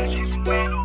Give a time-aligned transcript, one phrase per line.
[0.00, 0.79] places where